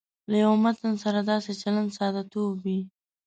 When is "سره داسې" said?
1.03-1.51